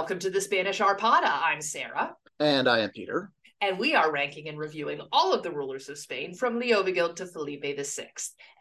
[0.00, 1.30] Welcome to the Spanish Arpada.
[1.44, 2.16] I'm Sarah.
[2.38, 3.32] And I am Peter.
[3.60, 7.26] And we are ranking and reviewing all of the rulers of Spain from Leovigild to
[7.26, 8.08] Felipe VI.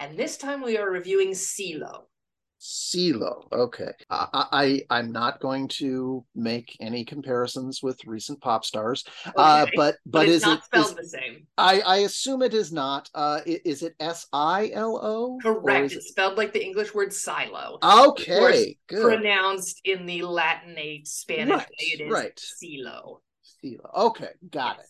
[0.02, 2.10] And this time we are reviewing Silo.
[2.60, 3.48] Silo.
[3.54, 3.92] Okay.
[4.10, 9.06] I, I am not going to make any comparisons with recent pop stars.
[9.26, 9.38] Uh, okay.
[9.38, 11.48] Uh, but but, but is it spelled is, the same?
[11.58, 13.10] I I assume it is not.
[13.16, 15.40] Uh, is it S I L O?
[15.42, 15.94] Correct.
[15.94, 16.10] It's it...
[16.10, 17.80] spelled like the English word silo.
[17.82, 18.78] Okay.
[18.88, 19.04] Good.
[19.04, 22.38] Pronounced in the Latinate Spanish right, way, it is right.
[22.38, 23.22] Silo.
[23.42, 23.90] Silo.
[23.96, 24.86] Okay, got yes.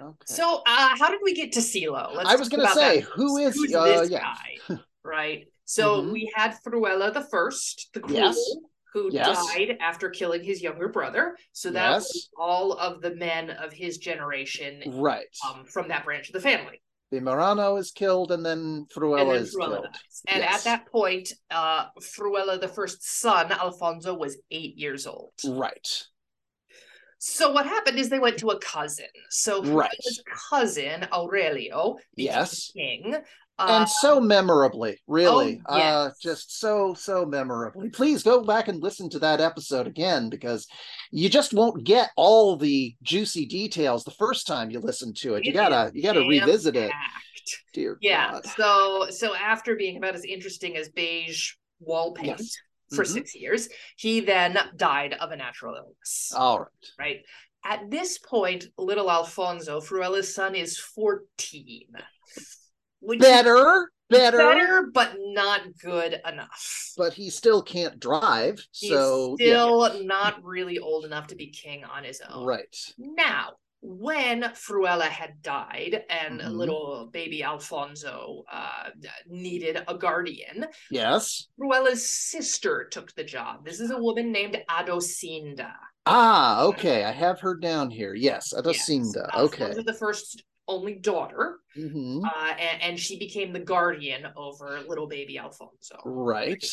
[0.00, 0.04] it.
[0.04, 0.16] Okay.
[0.26, 2.12] So, uh, how did we get to Silo?
[2.14, 4.34] Let's I was going to say, who is Who's uh, this yeah.
[4.68, 4.78] guy?
[5.04, 5.46] right.
[5.66, 6.12] So mm-hmm.
[6.12, 8.56] we had Fruela the First, the cruel, yes.
[8.94, 9.52] who yes.
[9.52, 11.36] died after killing his younger brother.
[11.52, 12.04] So that yes.
[12.04, 16.40] was all of the men of his generation, right, um, from that branch of the
[16.40, 16.80] family.
[17.12, 19.84] Vimarano is killed, and then Fruela and then is Fruela killed.
[19.92, 20.22] Dies.
[20.28, 25.32] And at that point, uh, Fruela the First son, Alfonso, was eight years old.
[25.44, 26.06] Right.
[27.18, 29.06] So what happened is they went to a cousin.
[29.30, 29.90] So right.
[30.50, 32.70] cousin Aurelio yes.
[32.72, 33.16] king
[33.58, 35.60] and uh, so memorably really.
[35.66, 35.94] oh, yes.
[35.94, 37.88] uh just so so memorably.
[37.90, 40.66] Please go back and listen to that episode again because
[41.10, 45.38] you just won't get all the juicy details the first time you listen to it,
[45.38, 46.92] it you gotta you gotta revisit it.
[47.72, 48.46] dear yeah God.
[48.46, 52.56] so so after being about as interesting as beige wall paint yes.
[52.92, 53.14] for mm-hmm.
[53.14, 56.32] six years he then died of a natural illness.
[56.36, 56.68] All right.
[56.98, 57.20] Right?
[57.64, 61.86] At this point little alfonso fruela's son is 14
[63.00, 66.92] which better, better, better, but not good enough.
[66.96, 70.02] But he still can't drive, He's so still yeah.
[70.06, 72.44] not really old enough to be king on his own.
[72.46, 73.52] Right now,
[73.82, 76.50] when Fruela had died and mm-hmm.
[76.50, 78.90] little baby Alfonso uh,
[79.28, 83.64] needed a guardian, yes, Fruela's sister took the job.
[83.64, 85.72] This is a woman named Adosinda.
[86.06, 88.14] Ah, okay, I have her down here.
[88.14, 89.28] Yes, Adosinda.
[89.32, 89.36] Yes.
[89.36, 92.24] Okay, the first only daughter, mm-hmm.
[92.24, 96.00] uh, and, and, she became the guardian over little baby Alfonso.
[96.04, 96.64] Right.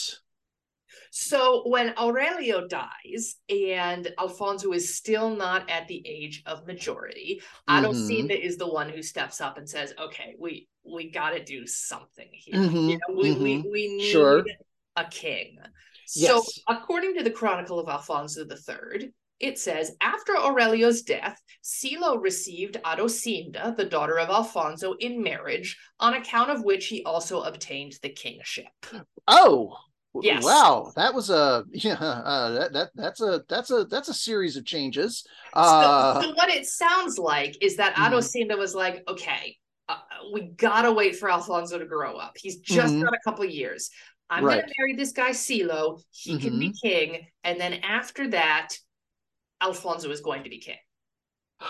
[1.12, 7.86] So when Aurelio dies and Alfonso is still not at the age of majority, mm-hmm.
[7.86, 11.68] Adosinda is the one who steps up and says, "Okay, we we got to do
[11.68, 12.56] something here.
[12.56, 12.90] Mm-hmm.
[12.90, 13.44] You know, we, mm-hmm.
[13.44, 14.44] we we need sure.
[14.96, 15.58] a king."
[16.06, 16.60] So, yes.
[16.68, 19.12] according to the Chronicle of Alfonso III,
[19.44, 26.14] it says after Aurelio's death, Silo received Adosinda, the daughter of Alfonso, in marriage, on
[26.14, 28.68] account of which he also obtained the kingship.
[29.28, 29.76] Oh,
[30.22, 30.44] yes!
[30.44, 31.96] Wow, that was a yeah.
[31.96, 35.26] Uh, that, that that's a that's a that's a series of changes.
[35.54, 38.14] Uh, so, so what it sounds like is that mm-hmm.
[38.14, 39.58] Adosinda was like, okay,
[39.90, 39.98] uh,
[40.34, 42.38] we gotta wait for Alfonso to grow up.
[42.38, 43.04] He's just mm-hmm.
[43.04, 43.90] got a couple years.
[44.30, 44.62] I'm right.
[44.62, 46.00] gonna marry this guy Silo.
[46.12, 46.42] He mm-hmm.
[46.42, 46.88] can be mm-hmm.
[46.88, 48.70] king, and then after that,
[49.64, 50.78] Alfonso is going to be king.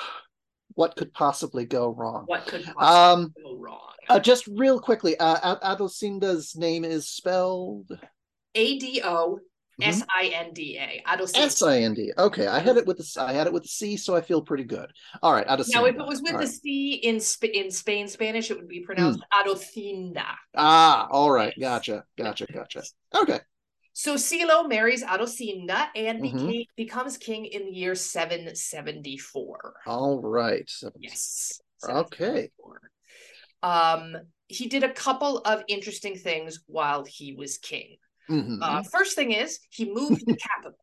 [0.76, 2.24] What could possibly go wrong?
[2.26, 3.92] What could possibly um, go wrong?
[4.10, 7.92] Uh, just real quickly, uh, Adosinda's name is spelled
[8.56, 9.38] A D O
[9.82, 11.02] S I N D A.
[11.36, 12.12] S I N D.
[12.18, 14.42] Okay, I had it with the I had it with the C, so I feel
[14.42, 14.92] pretty good.
[15.22, 15.76] All right, Adosinda.
[15.76, 16.54] Now, if it was with all the right.
[16.54, 19.42] C in Sp- in Spain Spanish, it would be pronounced mm.
[19.42, 20.26] Adocinda.
[20.56, 22.84] Ah, all right, gotcha, gotcha, gotcha.
[23.16, 23.40] Okay.
[23.94, 26.38] So Silo marries Adosinda and Mhm.
[26.38, 29.74] became, becomes king in the year 774.
[29.86, 30.70] All right.
[31.00, 31.62] Yes.
[31.88, 32.52] Okay.
[33.62, 34.18] Um,
[34.48, 37.98] he did a couple of interesting things while he was king.
[38.30, 38.62] Mhm.
[38.62, 40.78] Uh, first thing is he moved the capital.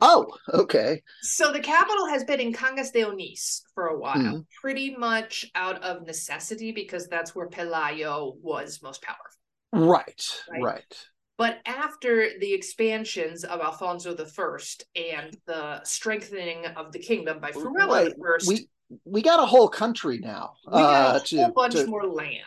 [0.00, 1.02] oh, okay.
[1.22, 4.46] So the capital has been in Cangas de Onís for a while, Mhm.
[4.60, 9.24] pretty much out of necessity because that's where Pelayo was most powerful.
[9.72, 10.62] Right, Right.
[10.62, 11.08] right.
[11.38, 17.86] But after the expansions of Alfonso I and the strengthening of the kingdom by Fruela
[17.88, 18.12] Right.
[18.12, 18.68] I, We
[19.04, 20.54] we got a whole country now.
[20.66, 22.44] we got uh, a to- whole bunch to- more land.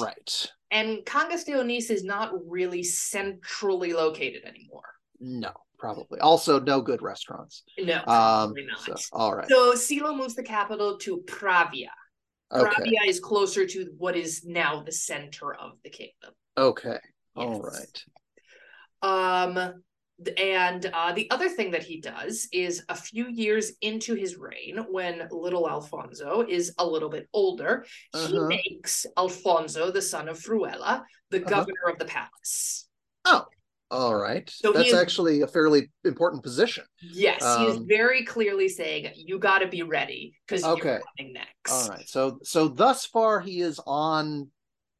[0.00, 0.46] Right.
[0.70, 4.88] And Cangas de Onís is not really centrally located anymore.
[5.20, 6.20] No, probably.
[6.20, 7.62] Also, no good restaurants.
[7.78, 8.02] No, Um.
[8.06, 9.00] probably not.
[9.00, 9.48] So, all right.
[9.48, 11.88] So Silo moves the capital to Pravia.
[12.52, 12.70] Okay.
[12.70, 16.32] Pravia is closer to what is now the center of the kingdom.
[16.58, 16.98] Okay.
[17.36, 17.78] All Yes.
[17.80, 18.04] right.
[19.04, 19.82] Um,
[20.38, 24.78] and uh, the other thing that he does is a few years into his reign,
[24.90, 28.46] when little Alfonso is a little bit older, he Uh-huh.
[28.46, 31.50] makes Alfonso, the son of Fruela, the Uh-huh.
[31.50, 32.88] governor of the palace.
[33.24, 33.44] Oh,
[33.90, 34.48] all right.
[34.48, 36.84] So he That's is- actually a fairly important position.
[37.02, 40.82] Yes, he is Um, very clearly saying, "You got to be ready because Okay.
[40.82, 42.08] you're coming next." All right.
[42.08, 44.50] So so thus far he is on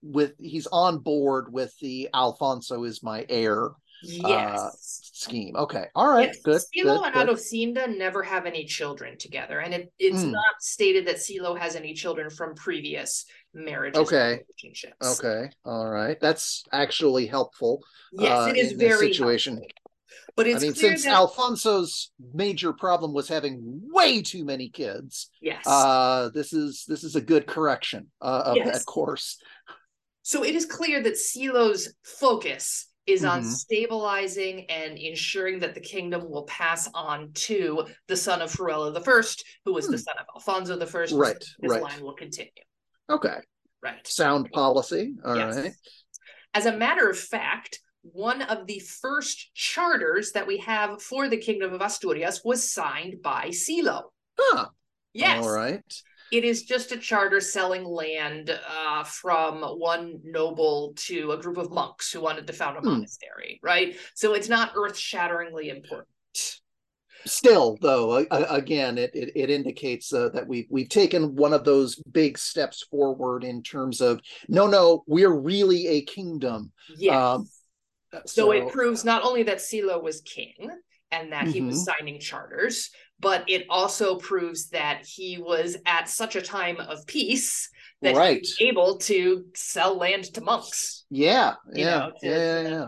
[0.03, 3.71] with he's on board with the Alfonso is my heir
[4.05, 4.61] Yes.
[4.61, 5.57] uh, scheme.
[5.57, 6.61] Okay, all right, Yes, good.
[6.61, 7.29] Silo good, and good.
[7.29, 10.33] Adosinda never have any children together, and it, it's Hmm.
[10.33, 14.41] not stated that Silo has any children from previous marriages Okay.
[14.63, 15.19] relationships.
[15.21, 16.19] Okay, all right.
[16.21, 17.83] That's actually helpful.
[18.13, 19.55] Yes, uh, it is very situation.
[19.55, 19.71] helpful.
[20.37, 23.61] But it's I mean, clear since that Alfonso's major problem was having
[23.93, 25.65] way too many kids, yes.
[25.67, 28.79] uh, this is this is a good correction uh, of Yes.
[28.79, 29.39] that course.
[30.23, 33.53] So it is clear that Silo's focus is on Mhm.
[33.53, 39.01] stabilizing and ensuring that the kingdom will pass on to the son of Fruela the
[39.01, 40.03] First, who was the Hmm.
[40.03, 41.13] son of Alfonso the First.
[41.15, 41.83] Right, This right.
[41.83, 42.51] line will continue.
[43.11, 43.37] Okay,
[43.83, 44.07] Right.
[44.07, 45.15] sound policy.
[45.25, 45.65] All right.
[45.65, 45.77] Yes.
[46.55, 51.37] As a matter of fact, one of the first charters that we have for the
[51.39, 54.13] Kingdom of Asturias was signed by Silo.
[54.39, 54.69] Huh.
[55.13, 55.43] Yes.
[55.45, 56.03] All right.
[56.35, 61.71] It is just a charter selling land uh, from one noble to a group of
[61.71, 62.91] monks who wanted to found a Hmm.
[62.91, 63.97] monastery, right?
[64.15, 66.09] So it's not earth shatteringly important.
[67.27, 72.03] Still, though, again, it it, it indicates uh, that we've we've taken one of those
[72.11, 76.73] big steps forward in terms of no, no, we're really a kingdom.
[76.99, 77.15] Yes.
[77.15, 77.49] Um,
[78.27, 80.69] so, it proves not only that Silo was king
[81.13, 81.85] and that he was Mm-hmm.
[81.85, 82.91] signing charters,
[83.21, 87.71] but it also proves that he was at such a time of peace
[88.03, 88.35] that Right.
[88.35, 91.05] he was able to sell land to monks.
[91.11, 92.87] Yeah, yeah, know, to- yeah, yeah, yeah.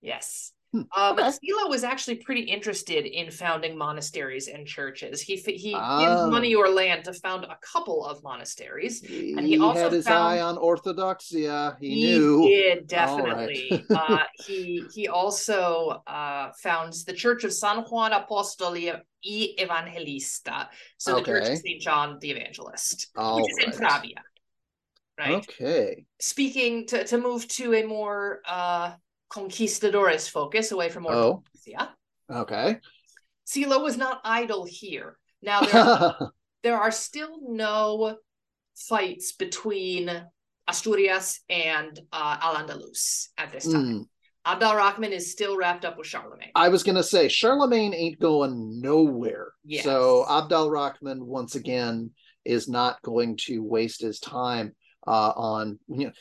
[0.00, 0.52] Yes.
[0.74, 0.86] Um,
[1.18, 1.30] okay.
[1.30, 5.20] Silo was actually pretty interested in founding monasteries and churches.
[5.20, 9.00] He he gives money or land to found a couple of monasteries.
[9.00, 11.76] He, he also had his found- ie on orthodoxia.
[11.78, 12.42] He, He knew.
[12.42, 13.48] He did All right.
[13.70, 13.86] definitely.
[13.90, 18.92] uh, he he also uh, founds the Church of San Juan Apostoli
[19.24, 20.68] y Evangelista,
[20.98, 24.02] so the Church of Saint John the Evangelist, All which is in right.
[24.02, 24.22] Pravia.
[25.16, 25.34] Right.
[25.48, 26.06] Okay.
[26.20, 28.94] Speaking to to move to a more uh,
[29.28, 31.42] conquistadores focus away from Oh.
[31.66, 31.88] Orthodoxia.
[32.30, 32.78] Okay.
[33.44, 35.18] Silo was not idle here.
[35.42, 36.30] Now there
[36.62, 38.16] there are still no
[38.74, 40.10] fights between
[40.66, 43.84] Asturias and uh, Al Andalus at this time.
[43.84, 44.02] Hmm.
[44.46, 46.50] Abd al-Rahman is still wrapped up with Charlemagne.
[46.54, 49.52] I was gonna say Charlemagne ain't going nowhere.
[49.64, 49.84] Yes.
[49.84, 52.10] So Abd al-Rahman once again
[52.44, 54.74] is not going to waste his time
[55.06, 56.12] uh, on you know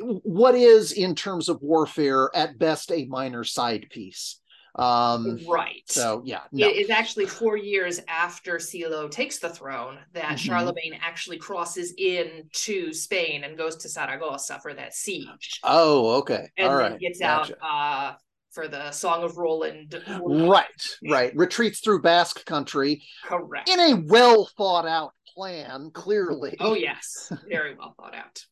[0.00, 4.40] what is in terms of warfare at best a minor side piece.
[4.78, 5.82] Um, right.
[5.86, 6.66] so yeah, no.
[6.68, 10.38] It is actually four years after Silo takes the throne that Mhm.
[10.38, 15.60] Charlemagne actually crosses in to Spain and goes to Saragossa for that siege.
[15.64, 16.50] oh, okay.
[16.58, 17.00] And All then right.
[17.00, 17.56] gets Gotcha.
[17.64, 18.16] out uh,
[18.50, 19.94] for the Song of Roland.
[20.22, 20.64] Right,
[21.08, 21.34] right.
[21.34, 23.70] Retreats through Basque country Correct.
[23.70, 26.54] in a well thought out plan, clearly.
[26.60, 28.44] Oh yes, very well thought out.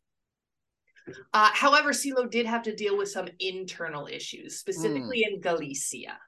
[1.33, 6.19] Uh, however, Silo did have to deal with some internal issues, specifically in Galicia.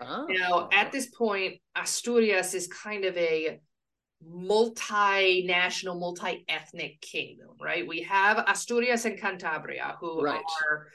[0.00, 0.24] Ah.
[0.28, 3.60] Now, at this point, Asturias is kind of a
[4.24, 7.86] multinational, multi-ethnic kingdom, right?
[7.86, 10.42] We have Asturias and Cantabria, who Right.
[10.62, 10.88] are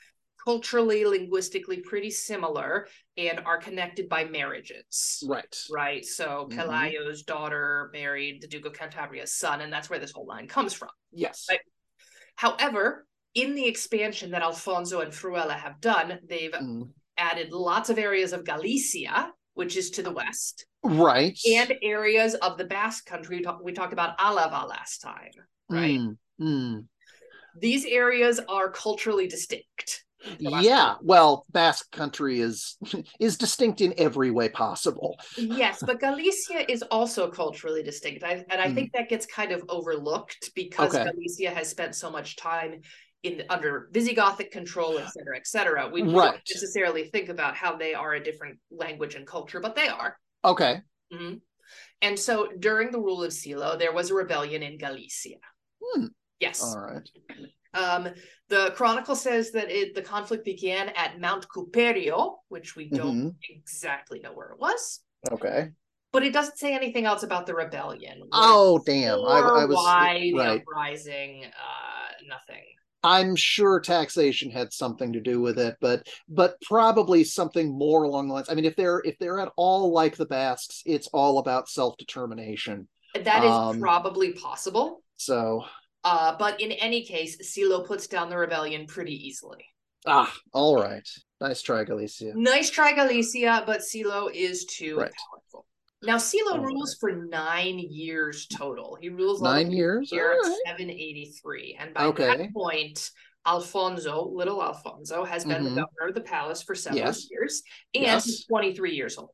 [0.45, 5.21] culturally, linguistically pretty similar and are connected by marriages.
[5.27, 5.53] Right.
[5.69, 6.05] Right.
[6.05, 6.55] So Mhm.
[6.55, 10.73] Pelayo's daughter married the Duke of Cantabria's son, and that's where this whole line comes
[10.73, 10.91] from.
[11.11, 11.47] Yes.
[11.49, 11.59] Right.
[12.37, 16.91] However, in the expansion that Alfonso and Fruela have done, they've Mm.
[17.17, 21.37] added lots of areas of Galicia, which is to the west, Right.
[21.47, 23.37] and areas of the Basque country.
[23.37, 25.31] We, talk- we talked about Alava last time,
[25.69, 25.99] right?
[25.99, 26.87] Mm, mm.
[27.59, 30.05] These areas are culturally distinct.
[30.39, 30.95] Yeah.
[31.01, 32.77] Well, Basque country is
[33.19, 35.17] is distinct in every way possible.
[35.37, 38.23] Yes, but Galicia is also culturally distinct.
[38.23, 38.75] I, and I Mm.
[38.75, 41.05] think that gets kind of overlooked because Okay.
[41.09, 42.81] Galicia has spent so much time
[43.23, 45.89] in under Visigothic control, et cetera, et cetera.
[45.89, 46.11] We, Right.
[46.31, 50.17] don't necessarily think about how they are a different language and culture, but they are.
[50.45, 50.81] Okay.
[51.11, 51.41] Mhm.
[52.01, 55.39] And so during the rule of Silo, there was a rebellion in Galicia.
[55.83, 56.07] Hmm.
[56.39, 56.61] Yes.
[56.63, 57.09] All right.
[57.77, 58.09] Um,
[58.49, 63.35] the chronicle says that it, the conflict began at Mount Cuperio, which we don't Mhm.
[63.49, 65.71] exactly know where it was, Okay.
[66.11, 68.27] but it doesn't say anything else about the rebellion.
[68.31, 69.19] Oh, damn.
[69.19, 70.61] I, I was why the right.
[70.61, 71.45] uprising?
[71.45, 72.63] Uh, nothing.
[73.03, 78.27] I'm sure taxation had something to do with it, but but probably something more along
[78.27, 78.49] the lines.
[78.49, 81.95] I mean, if they're if they're at all like the Basques, it's all about self
[81.97, 82.87] determination.
[83.13, 85.03] That is Um, probably possible.
[85.15, 85.63] So
[86.09, 89.65] Uh, but in any case, Silo puts down the rebellion pretty easily.
[90.05, 91.05] ah, all right.
[91.41, 92.31] Nice try, Galicia.
[92.33, 95.11] Nice try, Galicia, but Silo is too Right.
[95.29, 95.65] powerful.
[96.01, 98.97] Now, Silo All rules for nine years total.
[99.01, 100.13] He rules Nine years.
[100.13, 100.57] at right.
[100.65, 101.75] 783.
[101.77, 102.37] And by Okay.
[102.37, 103.11] that point,
[103.45, 105.75] Alfonso, little Alfonso, has been Mhm.
[105.75, 107.29] the governor of the palace for several Yes.
[107.29, 108.23] years, and Yes.
[108.23, 109.31] he's 23 years old.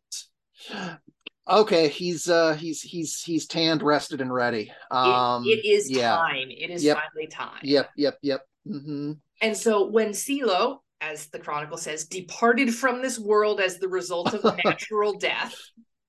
[1.49, 4.71] Okay, he's uh he's he's he's tanned, rested, and ready.
[4.91, 6.15] It- Um it is yeah.
[6.15, 6.49] time.
[6.49, 6.97] It is Yep.
[6.97, 7.59] finally time.
[7.63, 8.41] Yep, yep, yep.
[8.65, 13.89] hmm And so when Silo, as the chronicle says, departed from this world as the
[13.89, 15.53] result of natural death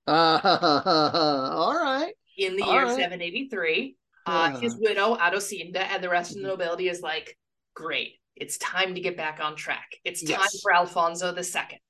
[0.06, 0.38] Uh,
[1.52, 2.12] all right.
[2.38, 2.96] in the All year right.
[2.96, 4.60] 783, uh, Yeah.
[4.60, 6.50] his widow, Adosinda, and the rest of the Mhm.
[6.52, 7.36] nobility is like,
[7.74, 9.96] great, it's time to get back on track.
[10.04, 10.60] It's time Yes.
[10.62, 11.80] for Alfonso the Second.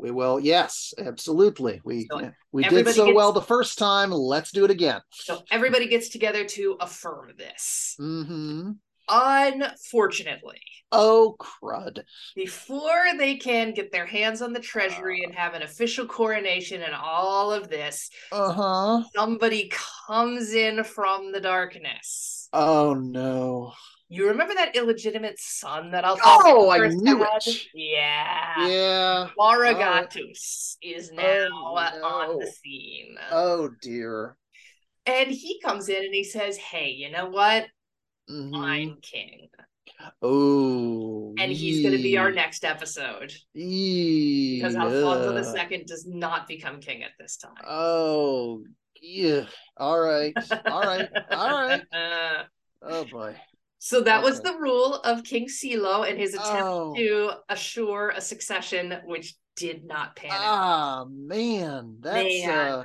[0.00, 0.40] We will.
[0.40, 1.80] Yes, absolutely.
[1.84, 4.10] We So we did so gets- well the first time.
[4.10, 5.00] Let's do it again.
[5.10, 7.96] So everybody gets together to affirm this.
[8.00, 8.70] Mm-hmm.
[9.12, 10.60] Unfortunately,
[10.92, 12.02] Oh crud!
[12.34, 16.94] before they can get their hands on the treasury and have an official coronation and
[16.94, 19.02] all of this, Uh huh.
[19.14, 19.70] somebody
[20.06, 22.48] comes in from the darkness.
[22.52, 23.72] Oh no.
[24.12, 27.46] You remember that illegitimate son that Alfonso Oh, I knew had?
[27.46, 27.60] it.
[27.72, 28.66] Yeah.
[28.66, 29.28] Yeah.
[29.38, 33.16] Mauregatus is now Oh, on the scene.
[33.30, 34.36] Oh dear.
[35.06, 37.66] and he comes in and he says, Hey, you know what?
[38.28, 38.56] Mhm.
[38.56, 39.48] I'm king.
[40.22, 41.34] Oh.
[41.38, 45.66] And he's going to be our next episode Yee, because Alfonso yeah.
[45.70, 47.54] II does not become king at this time.
[47.68, 48.64] Oh,
[49.00, 49.44] yeah.
[49.76, 50.32] All right.
[50.66, 51.08] All right.
[51.30, 51.82] All right.
[52.82, 53.36] Oh boy.
[53.82, 56.94] So that was the rule of King Silo and his attempt Oh.
[56.94, 60.38] to assure a succession, which did not pan out.
[60.40, 62.84] Ah, man, that's Man, uh,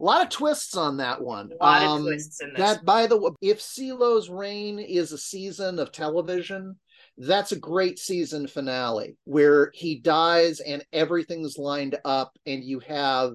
[0.00, 1.50] a lot of twists on that one.
[1.60, 2.58] a lot Um, of twists in this.
[2.58, 6.78] That, by the way, if Silo's reign is a season of television,
[7.18, 13.34] that's a great season finale where he dies and everything's lined up, and you have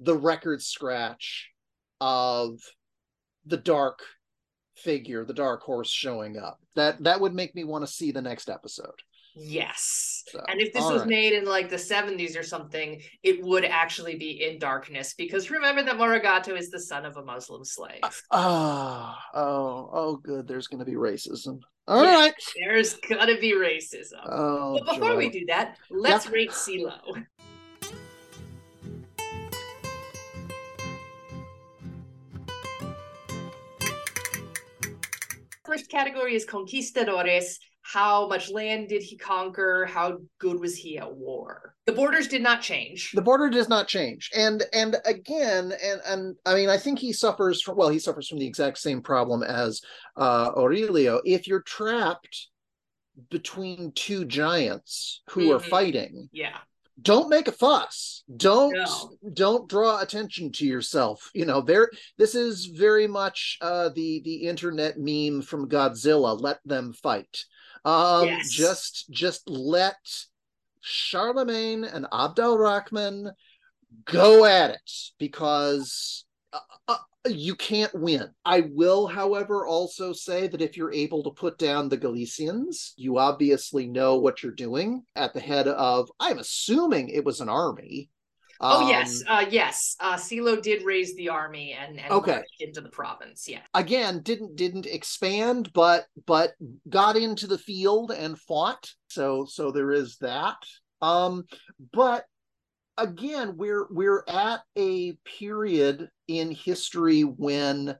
[0.00, 1.50] the record scratch
[2.00, 2.58] of
[3.44, 4.00] the dark
[4.82, 6.58] figure, the dark horse showing up.
[6.76, 9.00] That that would make me want to see the next episode.
[9.34, 10.24] Yes.
[10.28, 11.08] So, And if this was right.
[11.08, 15.82] made in like the 70s or something, it would actually be in darkness because remember
[15.84, 18.00] that Mauregato is the son of a Muslim slave.
[18.30, 20.46] Ah, oh, oh, good.
[20.46, 21.60] There's going to be racism.
[21.88, 22.14] All Yeah.
[22.14, 22.34] right.
[22.60, 24.20] There's gotta be racism.
[24.26, 27.00] Oh, but before we do that, let's rate Silo.
[35.72, 37.58] First category is conquistadores.
[37.80, 39.86] How much land did he conquer?
[39.86, 41.74] How good was he at war?
[41.86, 43.10] The borders did not change.
[43.12, 47.12] the border does not change and and again and and i mean i think he
[47.12, 49.80] suffers from well he suffers from the exact same problem as
[50.16, 52.48] uh aurelio if you're trapped
[53.30, 55.70] between two giants who are Mhm.
[55.70, 56.58] fighting yeah.
[57.00, 59.10] Don't make a fuss don't No.
[59.32, 64.46] don't draw attention to yourself you know there this is very much uh the the
[64.46, 67.44] internet meme from godzilla let them fight
[67.84, 68.50] um Yes.
[68.50, 69.96] just just let
[70.82, 73.30] charlemagne and abdul rahman
[74.04, 76.24] go at it because
[77.28, 78.28] you can't win.
[78.44, 83.18] I will, however, also say that if you're able to put down the Galicians, you
[83.18, 88.10] obviously know what you're doing at the head of, I'm assuming it was an army.
[88.60, 89.96] Oh Um, yes, uh, yes.
[89.98, 92.42] Uh, Silo did raise the army and, and Okay.
[92.60, 93.48] into the province.
[93.48, 93.62] Yeah.
[93.74, 96.52] Again, didn't didn't expand, but but
[96.88, 98.88] got into the field and fought.
[99.08, 100.56] So so there is that.
[101.00, 101.44] Um,
[101.92, 102.24] but
[102.98, 107.96] again, we're we're at a period in history when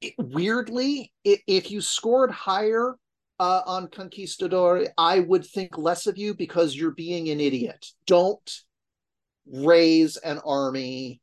[0.00, 2.96] it- weirdly, i- if you scored higher
[3.38, 7.86] uh, on Conquistador, I would think less of you because you're being an idiot.
[8.06, 8.50] Don't
[9.46, 11.20] raise an army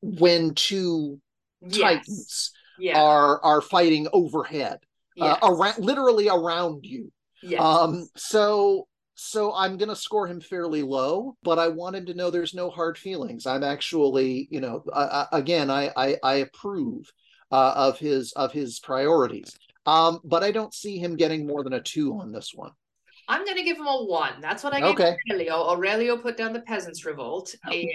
[0.00, 1.20] when two
[1.60, 1.78] Yes.
[1.78, 3.00] titans Yeah.
[3.00, 4.80] are are fighting overhead,
[5.14, 5.38] yes.
[5.40, 7.12] uh, around literally around you.
[7.42, 7.60] yes.
[7.60, 12.30] Um, so so I'm gonna score him fairly low, but I want him to know
[12.30, 13.46] there's no hard feelings.
[13.46, 14.84] I'm actually, you know,
[15.32, 17.12] again, I I, I approve
[17.50, 19.58] uh, of his of his priorities.
[19.84, 22.72] Um, but I don't see him getting more than a two on this one.
[23.32, 24.42] I'm gonna give him a one.
[24.42, 25.16] That's what I gave Okay.
[25.30, 25.70] Aurelio.
[25.70, 27.88] Aurelio put down the peasants' revolt, and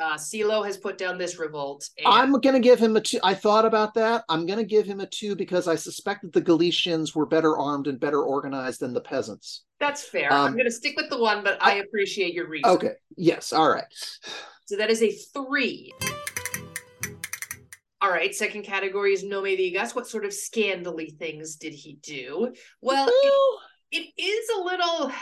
[0.00, 1.90] uh, Silo has put down this revolt.
[1.98, 3.18] And I'm gonna give him a two.
[3.24, 4.24] I thought about that.
[4.28, 7.88] I'm gonna give him a two because I suspect that the Galicians were better armed
[7.88, 9.64] and better organized than the peasants.
[9.80, 10.32] that's fair.
[10.32, 12.70] I'm um, gonna stick with the one, but I appreciate your reason.
[12.70, 12.92] Okay.
[13.16, 13.52] Yes.
[13.52, 13.84] All right.
[14.66, 15.92] So that is a three.
[18.00, 19.94] All right, second category is no me digas.
[19.94, 22.52] What sort of scandally things did he do?
[22.80, 23.60] Well, Well, it
[23.92, 25.12] is a little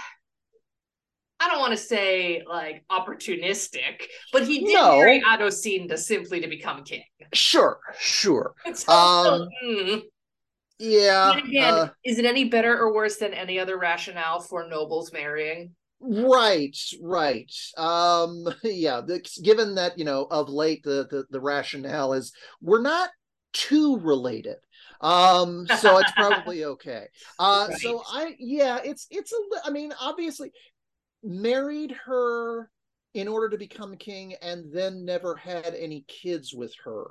[1.41, 4.03] I don't want to say like opportunistic,
[4.33, 4.99] but he did No.
[4.99, 7.03] marry Adosinda simply to become king.
[7.35, 8.55] sure, sure.
[8.75, 10.03] So, Um, mm,
[10.79, 11.37] Yeah.
[11.37, 15.75] again, uh, is it any better or worse than any other rationale for nobles marrying?
[15.99, 17.53] Right, right.
[17.77, 22.83] Um, yeah, the, given that, you know, of late the, the the rationale is we're
[22.83, 23.11] not
[23.53, 24.57] too related.
[25.03, 27.07] Um, so it's probably okay.
[27.39, 27.79] Uh right.
[27.81, 30.53] so I yeah, it's it's a I mean, obviously
[31.23, 32.71] married her
[33.15, 37.07] in order to become king and then never had any kids with her.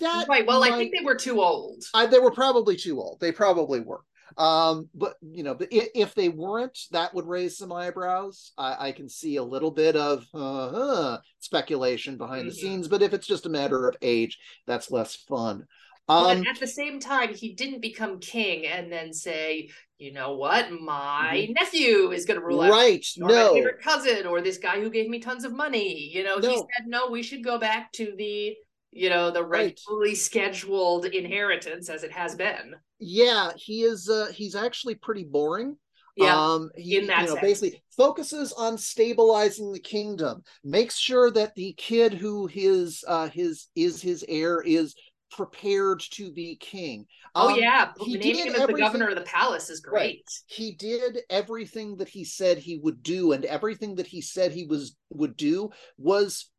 [0.00, 0.46] That right.
[0.46, 1.84] Well, might, I think they were too old.
[1.94, 3.20] I, they were probably too old.
[3.20, 4.00] They probably were.
[4.36, 8.52] Um, but you know, but if they weren't, that would raise some eyebrows.
[8.58, 12.48] I, I can see a little bit of uh, uh, speculation behind mm-hmm.
[12.48, 12.88] the scenes.
[12.88, 15.66] But if it's just a matter of age, that's less fun.
[16.08, 20.34] Um, but at the same time, he didn't become king and then say, you know
[20.34, 21.52] what, my mm-hmm.
[21.54, 23.04] nephew is going to rule right.
[23.20, 23.48] Or no.
[23.48, 26.10] my favorite cousin, or this guy who gave me tons of money.
[26.14, 26.48] You know, no.
[26.48, 28.54] he said, no, we should go back to the
[28.96, 30.16] you know the regularly right.
[30.16, 35.76] scheduled inheritance as it has been yeah he is uh he's actually pretty boring
[36.16, 37.42] yeah um he in that you know sense.
[37.42, 43.66] basically focuses on stabilizing the kingdom makes sure that the kid who his uh his
[43.76, 44.94] is his heir is
[45.30, 47.06] prepared to be king.
[47.34, 50.00] Oh um, yeah, he naming him as the governor of the palace is great.
[50.00, 50.30] Right.
[50.46, 54.64] He did everything that he said he would do, and everything that he said he
[54.64, 56.50] was would do was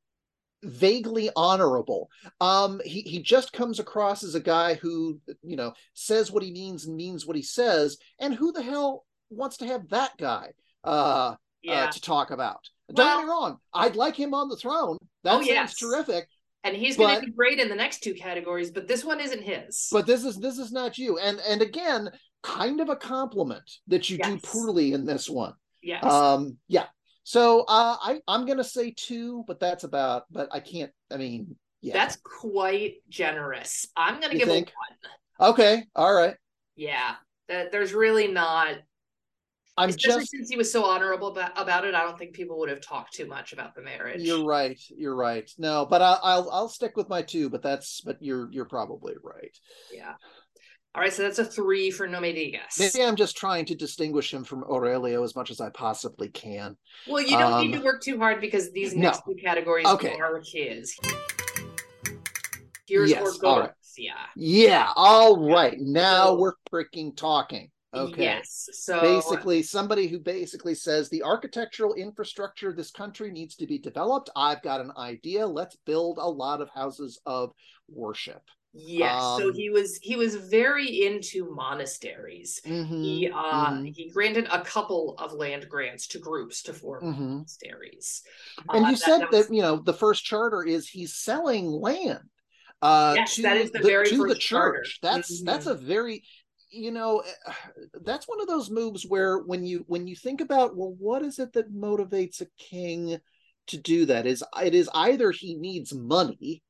[0.64, 2.10] vaguely honorable.
[2.42, 6.52] Um, he he just comes across as a guy who you know says what he
[6.52, 10.52] means and means what he says, and who the hell wants to have that guy
[10.84, 11.86] uh, uh yeah.
[11.86, 12.70] uh to talk about?
[12.90, 14.98] Well, Don't get me wrong, I'd like him on the throne.
[15.24, 15.78] That oh, sounds yes.
[15.78, 16.28] terrific.
[16.68, 19.42] And he's going to be great in the next two categories, but this one isn't
[19.42, 19.88] his.
[19.92, 21.18] But this is this is not you.
[21.18, 22.10] And and again,
[22.44, 24.30] kind of a compliment that you yes.
[24.30, 25.54] do poorly in this one.
[25.82, 26.04] Yes.
[26.04, 26.58] Um.
[26.68, 26.86] Yeah.
[27.24, 30.24] So uh, I I'm gonna say two, but that's about.
[30.30, 30.91] But I can't.
[31.12, 33.88] I mean, yeah, that's quite generous.
[33.96, 34.70] I'm gonna you give think?
[34.70, 35.52] a one.
[35.52, 36.36] Okay, all right.
[36.76, 37.15] Yeah,
[37.48, 38.76] that there's really not.
[39.78, 41.94] I'm Especially just since he was so honorable about, about it.
[41.94, 44.22] I don't think people would have talked too much about the marriage.
[44.22, 44.80] You're right.
[44.90, 45.50] You're right.
[45.60, 47.50] No, but I, I'll I'll stick with my two.
[47.50, 49.56] But that's but you're you're probably right.
[49.94, 50.13] Yeah.
[50.96, 52.80] All right, so that's a three for No Me Digas.
[52.80, 56.76] Maybe I'm just trying to distinguish him from Aurelio as much as I possibly can.
[57.08, 59.34] Well, you don't um, need to work too hard because these next no.
[59.34, 60.18] two categories okay.
[60.18, 60.98] are his.
[62.88, 63.70] Here's yes, all right.
[63.96, 64.92] Yeah, Yeah.
[64.96, 65.78] all right.
[65.80, 67.70] Now we're freaking talking.
[67.93, 68.23] Okay.
[68.23, 68.69] Yes.
[68.73, 73.80] So basically, somebody who basically says the architectural infrastructure of this country needs to be
[73.80, 74.30] developed.
[74.36, 75.47] I've got an idea.
[75.47, 77.54] Let's build a lot of houses of
[77.88, 78.41] worship.
[78.80, 82.62] Yes, um, so he was he was very into monasteries.
[82.65, 83.86] Mm-hmm, he uh mm-hmm.
[83.86, 87.30] he granted a couple of land grants to groups to form mm-hmm.
[87.38, 88.21] monasteries.
[88.69, 91.15] And uh, you that, said that, was, that, you know the first charter is he's
[91.15, 92.19] selling land
[92.84, 94.39] uh yes, to that is the, the very to the church.
[94.39, 94.84] Charter.
[95.02, 95.84] That's that's mm-hmm.
[95.84, 96.23] a very
[96.69, 97.51] you know eh,
[98.03, 101.39] that's one of those moves where when you when you think about well what is
[101.39, 103.17] it that motivates a king
[103.67, 106.63] to do that is it is either he needs money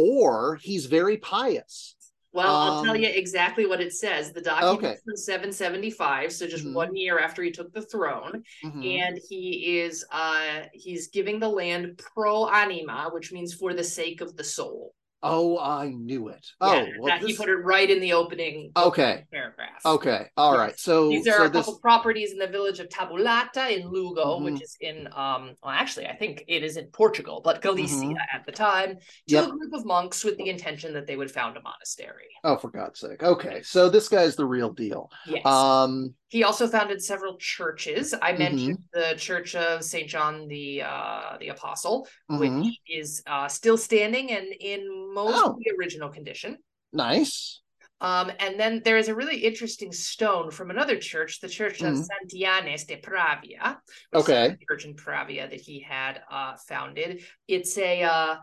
[0.00, 1.94] or he's very pious.
[2.32, 4.32] Well, um, I'll tell um, you exactly what it says.
[4.32, 4.96] The document okay.
[5.04, 6.74] from 775, so just mm-hmm.
[6.74, 8.82] one year after he took the throne, mm-hmm.
[8.82, 14.20] and he is uh he's giving the land pro anima, which means for the sake
[14.20, 14.94] of the soul.
[15.22, 16.46] Oh, I knew it.
[16.60, 17.30] Oh, yeah, well, that, this...
[17.30, 19.84] he put it right in the opening okay paragraph.
[19.84, 20.58] Okay, all yes.
[20.58, 20.78] right.
[20.78, 24.44] So these are so a couple properties in the village of Tabulata in Lugo, mm-hmm.
[24.44, 25.56] which is in um.
[25.62, 28.16] Well, actually, I think it is in Portugal, but Galicia mm-hmm.
[28.34, 28.96] at the time.
[29.28, 29.48] To yep.
[29.48, 32.28] a group of monks with the intention that they would found a monastery.
[32.42, 33.22] Oh, for God's sake!
[33.22, 35.10] Okay, so this guy's the real deal.
[35.26, 35.44] Yes.
[35.44, 36.14] Um.
[36.30, 38.14] He also founded several churches.
[38.14, 38.38] I mm-hmm.
[38.38, 42.38] mentioned the Church of Saint John the uh, the Apostle, mm-hmm.
[42.38, 45.58] which is uh, still standing and in most oh.
[45.58, 46.58] the original condition.
[46.92, 47.60] Nice.
[48.00, 51.94] Um, and then there is a really interesting stone from another church, the Church of
[51.94, 52.02] mm-hmm.
[52.02, 53.76] Santianes de Pravia.
[54.14, 54.56] Okay.
[54.68, 57.24] church in Pravia that he had uh, founded.
[57.48, 58.36] It's a uh,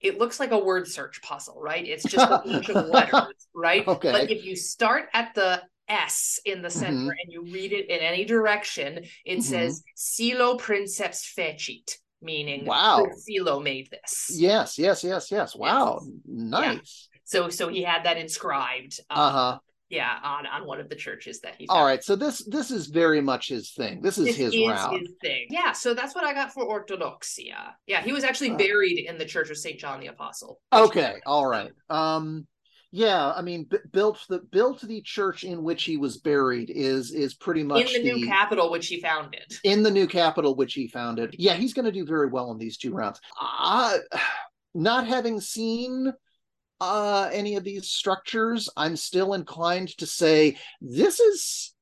[0.00, 1.84] it looks like a word search puzzle, right?
[1.84, 3.86] It's just a bunch of letters, right?
[3.88, 4.12] Okay.
[4.12, 7.08] But if you start at the S in the center mm-hmm.
[7.08, 9.40] and you read it in any direction, it mm-hmm.
[9.40, 14.30] says Silo Princeps Fecit, meaning wow, Silo made this.
[14.30, 15.56] Yes, yes, yes, yes.
[15.56, 16.12] Wow, yes.
[16.24, 17.08] nice.
[17.12, 17.18] Yeah.
[17.24, 19.00] So, so he had that inscribed.
[19.10, 19.58] Um, uh huh.
[19.90, 21.66] Yeah, on on one of the churches that he.
[21.66, 21.78] Found.
[21.78, 24.02] All right, so this this is very much his thing.
[24.02, 25.00] This is this his is route.
[25.00, 25.46] His thing.
[25.48, 27.72] Yeah, so that's what I got for orthodoxia.
[27.86, 30.60] Yeah, he was actually uh, buried in the Church of Saint John the Apostle.
[30.70, 31.70] Okay, all right.
[31.88, 32.46] Um,
[32.90, 37.10] yeah, I mean, b- built the built the church in which he was buried is
[37.10, 39.58] is pretty much in the, the new capital which he founded.
[39.64, 41.34] In the new capital which he founded.
[41.38, 43.20] Yeah, he's going to do very well in these two rounds.
[43.40, 43.98] Uh,
[44.74, 46.12] not having seen
[46.80, 51.74] uh, any of these structures, I'm still inclined to say this is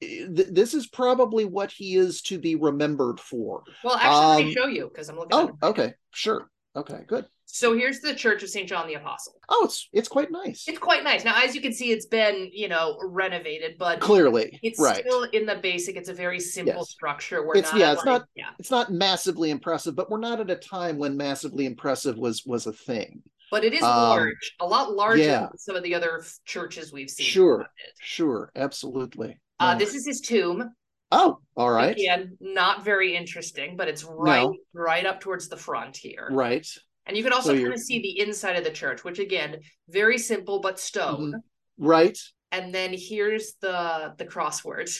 [0.00, 3.64] this is probably what he is to be remembered for.
[3.82, 5.36] Well, actually, um, let me um, show you because I'm looking.
[5.36, 6.48] Oh, okay, sure.
[6.76, 7.26] Okay, good.
[7.50, 8.68] So here's the Church of St.
[8.68, 9.40] John the Apostle.
[9.48, 10.64] Oh, it's it's quite nice.
[10.68, 11.24] It's quite nice.
[11.24, 14.98] Now, as you can see, it's been, you know, renovated, but clearly it's right.
[14.98, 15.96] still in the basic.
[15.96, 16.90] It's a very simple yes.
[16.90, 17.44] structure.
[17.46, 18.50] We're it's not yeah, it's like, not yeah.
[18.58, 22.66] it's not massively impressive, but we're not at a time when massively impressive was was
[22.66, 23.22] a thing.
[23.50, 25.46] But it is um, large, a lot larger yeah.
[25.46, 27.26] than some of the other churches we've seen.
[27.26, 27.66] Sure,
[27.98, 29.38] sure, absolutely.
[29.58, 30.70] Uh, this is his tomb.
[31.10, 31.96] Oh, all right.
[31.96, 34.54] Again, not very interesting, but it's right no.
[34.74, 36.28] right up towards the front here.
[36.30, 36.66] Right.
[37.08, 39.56] And you can also so kind of see the inside of the church, which again,
[39.88, 41.32] very simple but stone.
[41.32, 41.86] Mm-hmm.
[41.86, 42.18] Right.
[42.52, 44.94] And then here's the the crossword.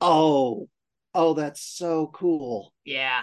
[0.00, 0.68] Oh,
[1.14, 2.72] oh, that's so cool.
[2.84, 3.22] Yeah.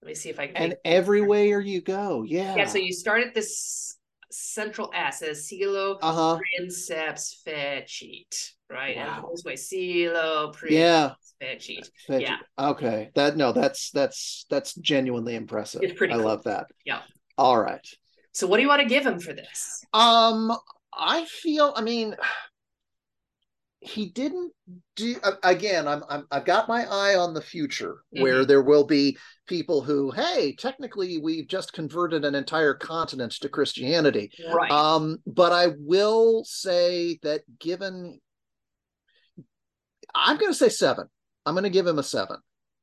[0.00, 0.56] Let me see if I can.
[0.56, 2.56] And everywhere you go, yeah.
[2.56, 2.66] Yeah.
[2.66, 3.96] So you start at this
[4.32, 6.38] central S as Silo uh-huh.
[6.38, 8.96] Princeps Fecit, right?
[8.96, 9.16] Wow.
[9.16, 11.12] And this way, Silo Princeps yeah.
[11.40, 11.90] Fecit.
[12.08, 12.36] Yeah.
[12.58, 13.10] Okay.
[13.14, 15.82] That no, that's that's that's genuinely impressive.
[15.82, 16.14] It's pretty.
[16.14, 16.26] I cool.
[16.26, 16.66] love that.
[16.84, 17.00] Yeah.
[17.38, 17.86] All right.
[18.32, 19.84] So, what do you want to give him for this?
[19.92, 20.52] Um,
[20.92, 21.72] I feel.
[21.76, 22.16] I mean,
[23.82, 24.52] he didn't
[24.94, 28.22] do again i'm, I'm i've got my eye on the future mm-hmm.
[28.22, 33.48] where there will be people who hey technically we've just converted an entire continent to
[33.48, 34.30] christianity.
[34.52, 34.70] Right.
[34.70, 38.20] Um but i will say that given
[40.14, 41.08] i'm going to say seven.
[41.44, 42.36] I'm going to give him a seven.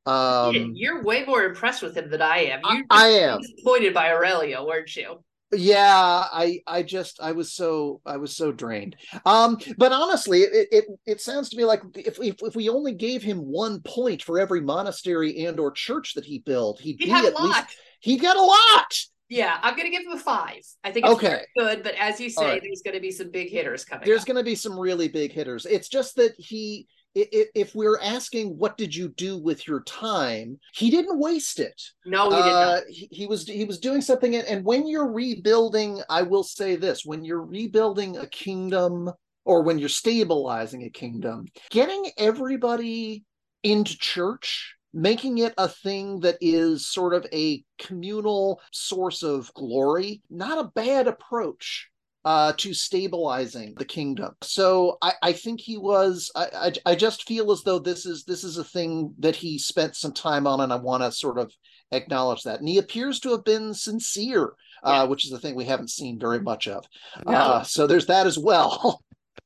[0.05, 2.59] Um you're way more impressed with him than i am.
[2.69, 3.39] You I, I am.
[3.39, 8.51] disappointed by aurelio weren't you yeah i i just i was so i was so
[8.51, 8.95] drained.
[9.25, 12.93] Um but honestly it it, it sounds to me like if, if if we only
[12.93, 17.05] gave him one point for every monastery and or church that he built he'd, he'd
[17.05, 17.63] be at least
[17.99, 18.95] he'd get a lot.
[19.27, 20.61] Yeah i'm gonna give him a five.
[20.83, 21.43] I think okay.
[21.57, 22.61] good but as you say right.
[22.61, 24.27] there's gonna be some big hitters coming there's up.
[24.27, 25.65] gonna be some really big hitters.
[25.65, 30.59] It's just that he if we're asking what did you do with your time?
[30.73, 31.81] He didn't waste it.
[32.05, 34.35] No he, uh, he, he, was he was doing something.
[34.35, 39.11] And when you're rebuilding i will say this when you're rebuilding a kingdom
[39.45, 43.23] or when you're stabilizing a kingdom getting everybody
[43.63, 50.21] into church making it a thing that is sort of a communal source of glory
[50.29, 51.89] not a bad approach
[52.25, 54.35] uh, to stabilizing the kingdom.
[54.41, 56.31] So I, I think he was.
[56.35, 59.57] I, I, I just feel as though this is this is a thing that he
[59.57, 61.51] spent some time on, and I want to sort of
[61.91, 62.59] acknowledge that.
[62.59, 64.53] And he appears to have been sincere,
[64.83, 65.01] uh, yeah.
[65.01, 66.85] uh, which is the thing we haven't seen very much of.
[67.25, 67.33] No.
[67.33, 69.01] Uh, so there's that as well.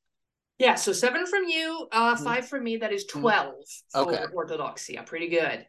[0.58, 0.76] yeah.
[0.76, 2.24] So seven from you, uh, mm-hmm.
[2.24, 2.78] five from me.
[2.78, 3.22] That is mm-hmm.
[3.22, 3.56] twelve
[3.96, 4.24] okay.
[4.34, 5.00] orthodoxy.
[5.06, 5.68] Pretty good.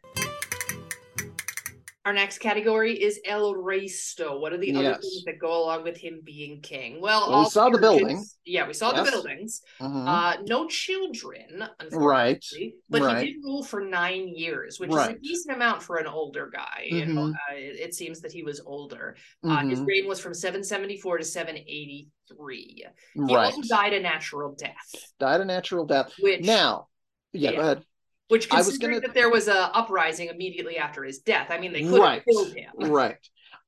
[2.05, 4.39] Our next category is El Resto.
[4.39, 4.77] What are the yes.
[4.77, 7.01] other things that go along with him being king?
[7.01, 8.23] Well, well we saw the building.
[8.45, 9.05] Yeah, we saw yes.
[9.05, 9.63] the buildings.
[9.81, 10.07] Mm-hmm.
[10.07, 12.45] Uh, no children, right?
[12.91, 13.25] But right.
[13.25, 15.09] he did rule for nine years, which right.
[15.11, 16.89] is a decent amount for an older guy.
[16.91, 16.95] Mm-hmm.
[16.95, 19.15] You know, uh, it, it, seems that he was older.
[19.43, 19.69] Uh, mm-hmm.
[19.69, 22.85] his reign was from 774 to 783.
[23.15, 23.45] He right.
[23.45, 24.93] also died a natural death.
[25.19, 26.13] Died a natural death.
[26.19, 26.87] Which now,
[27.33, 27.55] yeah, yeah.
[27.55, 27.83] go ahead.
[28.27, 29.07] Which considering gonna...
[29.07, 32.15] that there was a uprising immediately after his death, I mean they could right.
[32.15, 32.71] have killed him.
[32.91, 33.17] Right.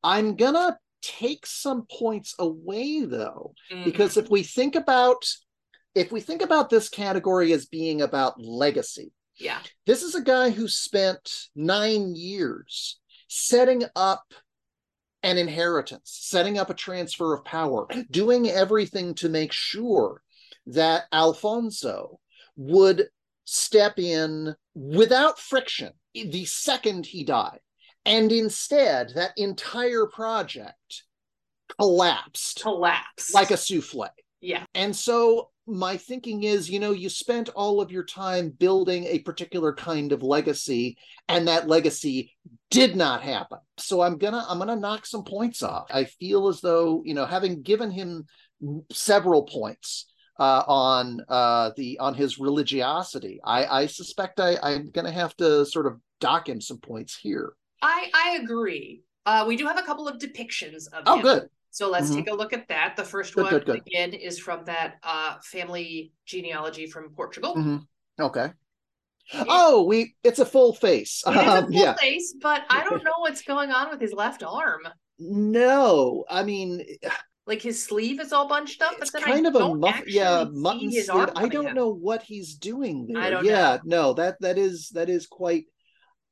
[0.03, 3.83] I'm gonna take some points away though, mm-hmm.
[3.83, 5.25] because if we think about
[5.95, 10.49] if we think about this category as being about legacy, yeah, this is a guy
[10.49, 14.23] who spent nine years setting up
[15.23, 20.21] an inheritance, setting up a transfer of power, doing everything to make sure
[20.67, 22.19] that Alfonso
[22.55, 23.07] would
[23.49, 25.93] step in without friction
[26.25, 27.59] the second he died.
[28.05, 31.03] And instead, that entire project
[31.79, 32.61] collapsed.
[32.61, 33.33] Collapsed.
[33.33, 34.07] Like a souffle.
[34.39, 34.65] Yeah.
[34.73, 39.19] And so my thinking is, you know, you spent all of your time building a
[39.19, 42.33] particular kind of legacy, and that legacy
[42.69, 43.59] did not happen.
[43.77, 45.87] So I'm gonna I'm gonna knock some points off.
[45.91, 48.25] I feel as though, you know, having given him
[48.91, 50.05] several points,
[50.39, 53.39] uh, on uh, the on his religiosity.
[53.43, 57.17] I, I suspect I, I'm going to have to sort of dock him some points
[57.17, 57.53] here.
[57.81, 59.01] I I agree.
[59.25, 61.03] Uh, we do have a couple of depictions of.
[61.05, 61.21] Oh, him.
[61.21, 61.49] good.
[61.71, 62.17] So let's mm-hmm.
[62.17, 62.95] take a look at that.
[62.95, 63.81] The first good, one good, good.
[63.85, 67.55] again is from that uh, family genealogy from Portugal.
[67.55, 68.23] Mm-hmm.
[68.23, 68.51] Okay.
[69.49, 71.23] oh, we it's a full face.
[71.27, 71.93] It is a um, full yeah.
[71.95, 74.87] face, but I don't know what's going on with his left arm.
[75.19, 76.85] No, I mean
[77.47, 78.93] like his sleeve is all bunched up.
[78.99, 81.29] It's but kind I of a muff, yeah, mutton sleeve.
[81.35, 83.23] I don't know what he's doing there.
[83.23, 84.07] I don't yeah, know.
[84.09, 85.65] no, that that is that is quite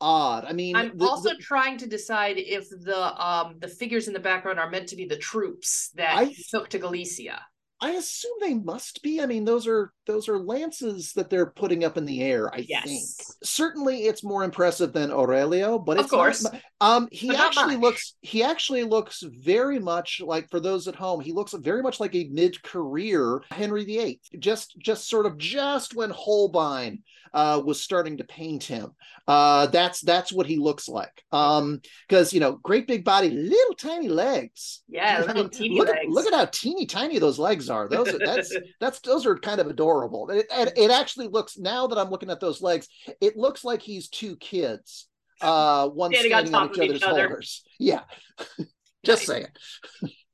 [0.02, 0.46] odd.
[0.46, 4.14] I mean, I'm the, also the, trying to decide if the um the figures in
[4.14, 7.42] the background are meant to be the troops that I- took to Galicia.
[7.82, 9.22] I assume they must be.
[9.22, 12.54] I mean, those are those are lances that they're putting up in the air.
[12.54, 12.84] I Yes.
[12.86, 16.44] think certainly it's more impressive than Aurelio, but Of it's not course.
[16.44, 18.16] mu- um, he But actually looks.
[18.22, 21.20] He actually looks very much like for those at home.
[21.20, 24.22] He looks very much like a mid-career Henry VIII.
[24.40, 27.04] Just just sort of just when Holbein
[27.36, 28.94] uh, was starting to paint him.
[29.28, 31.24] Uh, that's that's what he looks like.
[31.32, 34.82] Um, because you know, great big body, little tiny legs.
[34.88, 36.00] Yeah, I little mean, teeny look legs.
[36.04, 37.88] At, look at how teeny tiny those legs are.
[37.88, 40.30] Those are that's that's those are kind of adorable.
[40.32, 42.88] It, and it actually looks now that I'm looking at those legs,
[43.22, 45.08] it looks like he's two kids,
[45.42, 47.28] uh, one Standing on standing on, top each other's other.
[47.28, 47.64] shoulders.
[47.80, 48.02] Yeah,
[49.04, 49.28] just Nice.
[49.28, 49.48] saying.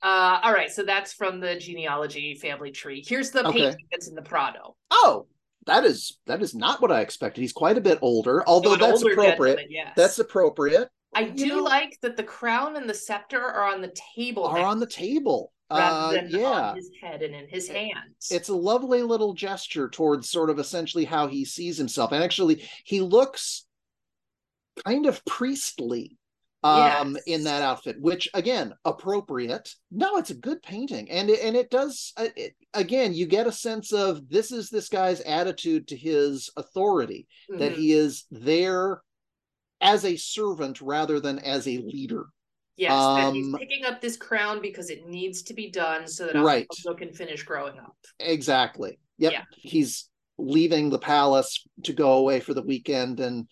[0.03, 3.03] Uh, all right, so that's from the genealogy family tree.
[3.07, 3.51] Here's the Okay.
[3.51, 4.75] painting that's in the Prado.
[4.89, 5.27] Oh,
[5.67, 7.41] that is that is not what I expected.
[7.41, 9.56] He's quite a bit older, although An that's older appropriate.
[9.58, 9.93] gentleman, yes.
[9.95, 10.89] That's appropriate.
[11.13, 14.45] I You do know- like that the crown and the scepter are on the table
[14.45, 15.52] Are on the table.
[15.69, 16.69] rather Uh, than yeah.
[16.69, 18.30] on his head and in his hands.
[18.32, 22.67] it's a lovely little gesture towards sort of essentially how he sees himself and actually
[22.86, 23.65] he looks
[24.86, 26.17] kind of priestly
[26.63, 27.24] um Yes.
[27.26, 31.69] in that outfit which again appropriate no it's a good painting and it, and it
[31.71, 35.97] does uh, it, again you get a sense of this is this guy's attitude to
[35.97, 37.76] his authority that Mhm.
[37.76, 39.02] he is there
[39.82, 42.28] as a servant rather than as a leader
[42.78, 46.28] yes, that he's um, picking up this crown because it needs to be done so
[46.28, 46.67] that Right.
[46.71, 47.95] Alfonso can finish growing up.
[48.19, 49.00] Exactly.
[49.17, 49.32] Yep.
[49.34, 49.43] Yeah.
[49.58, 53.47] He's leaving the palace to go away for the weekend and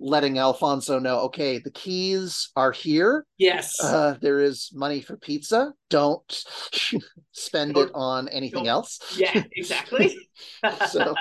[0.00, 3.26] letting Alfonso know, okay, the keys are here.
[3.38, 3.82] Yes.
[3.82, 5.72] Uh, there is money for pizza.
[5.90, 6.22] Don't
[7.32, 9.00] spend it Don't- on anything else.
[9.16, 10.16] yeah, exactly.
[10.90, 11.14] So-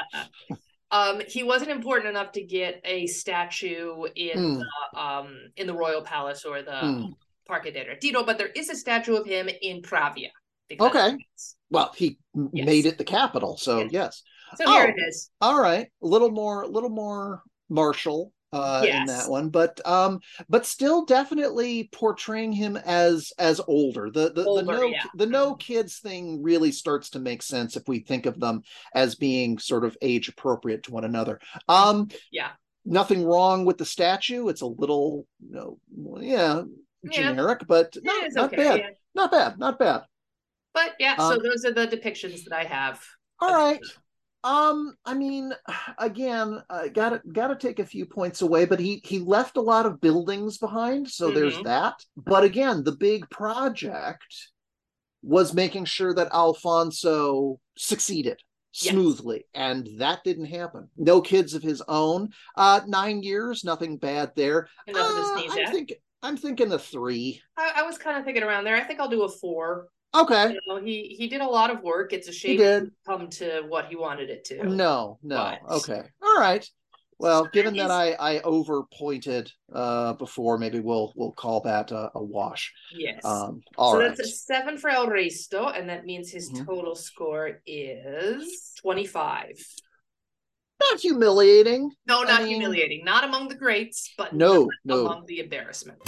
[0.91, 4.59] um, he wasn't important enough to get a statue in Hmm.
[4.59, 7.05] the um in the royal palace or the Hmm.
[7.47, 10.29] Parque del Retiro, but there is a statue of him in Pravia.
[10.79, 11.17] Okay.
[11.69, 12.17] Well, he
[12.53, 12.65] Yes.
[12.65, 13.87] made it the capital, so Yeah.
[13.91, 14.23] yes.
[14.55, 14.89] So here Oh.
[14.89, 15.29] it is.
[15.41, 20.19] All right, a little more, a little more martial uh in that one but um
[20.49, 25.03] but still definitely portraying him as as older the the, Older, the no yeah.
[25.15, 25.59] the no Mhm.
[25.59, 28.61] kids thing really starts to make sense if we think of them
[28.93, 32.51] as being sort of age appropriate to one another um Yeah.
[32.85, 36.63] nothing wrong with the statue it's a little you know yeah
[37.03, 37.11] Yeah.
[37.11, 38.57] generic but not, not okay.
[38.57, 38.89] bad yeah.
[39.15, 40.03] not bad not bad
[40.73, 42.99] But yeah, so Um, those are the depictions that I have.
[43.39, 43.79] All right.
[44.43, 45.53] Um, I mean,
[45.97, 49.85] again, uh, gotta gotta take a few points away, but he he left a lot
[49.85, 51.63] of buildings behind, so there's Mhm.
[51.63, 52.03] that.
[52.17, 54.51] But again, the big project
[55.21, 58.41] was making sure that Alfonso succeeded
[58.81, 58.91] Yes.
[58.91, 60.89] smoothly, and that didn't happen.
[60.97, 62.29] No kids of his own.
[62.57, 64.67] Uh, nine years, nothing bad there.
[64.87, 65.71] Uh, I'm at.
[65.71, 67.41] thinking, I'm thinking a three.
[67.55, 68.75] I, I was kind of thinking around there.
[68.75, 69.89] I think I'll do a four.
[70.15, 70.53] Okay.
[70.53, 72.13] You know, he he did a lot of work.
[72.13, 72.79] It's a shame it did.
[72.81, 74.63] didn't come to what he wanted it to.
[74.63, 75.55] No, no.
[75.67, 76.01] But- Okay.
[76.21, 76.67] All right.
[77.19, 82.11] Well, given that I I over pointed uh before, maybe we'll we'll call that a,
[82.15, 82.73] a wash.
[82.93, 83.23] Yes.
[83.23, 84.07] Um all so right.
[84.09, 86.65] that's a seven for El Resto, and that means his Mhm.
[86.65, 89.57] total score is 25.
[90.81, 91.91] Not humiliating.
[92.05, 93.05] No, I not mean- humiliating.
[93.05, 95.05] Not among the greats, but No, no.
[95.05, 95.99] among the embarrassment.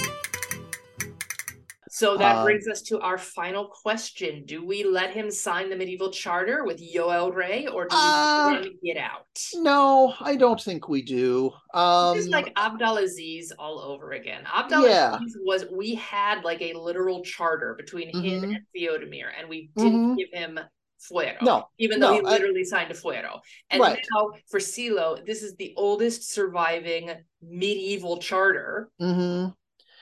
[1.95, 4.43] So that Um, brings us to our final question.
[4.45, 8.01] Do we let him sign the medieval charter with Yo, El Rey, or do we
[8.01, 9.25] Uh, let him get out?
[9.53, 11.53] No, I don't think we do.
[11.73, 14.43] Um is like Abdelaziz all over again.
[14.53, 15.19] Abdelaziz Yeah.
[15.45, 18.55] was we had like a literal charter between him Mhm.
[18.55, 20.17] and Theodemir, and we didn't Mhm.
[20.17, 20.60] give him
[20.99, 21.41] fuero.
[21.43, 23.39] No, even though no, he I- literally signed a fuero.
[23.69, 24.05] And Right.
[24.13, 29.45] now for Silo, this is the oldest surviving medieval charter hmm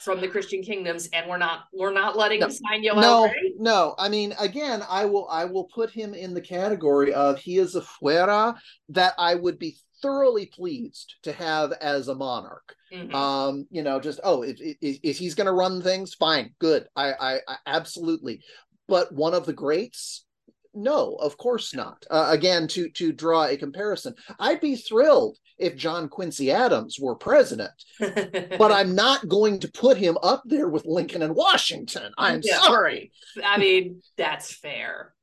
[0.03, 2.47] from the Christian kingdoms, and we're not we're not letting No.
[2.47, 3.53] him sign Yo, El no, Rey.
[3.57, 3.95] no.
[3.97, 7.75] I mean, again, I will I will put him in the category of he is
[7.75, 8.55] a fuera
[8.89, 12.75] that I would be thoroughly pleased to have as a monarch.
[12.93, 13.11] Mhm.
[13.15, 16.85] um you know just oh if, if, if he's going to run things fine good
[16.95, 18.43] I, I i absolutely
[18.87, 20.25] but one of the greats
[20.73, 25.75] no of course not uh, again to to draw a comparison i'd be thrilled if
[25.75, 30.85] john quincy adams were president but i'm not going to put him up there with
[30.85, 32.59] lincoln and washington i'm Yeah.
[32.61, 33.11] sorry
[33.43, 35.13] I mean, that's fair.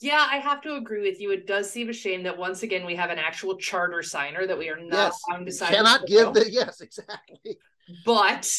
[0.00, 1.32] Yeah, I have to agree with you.
[1.32, 4.56] It does seem a shame that once again we have an actual charter signer that
[4.56, 5.72] we are not yes allowing to sign.
[5.72, 7.58] cannot give the yes exactly
[8.06, 8.50] but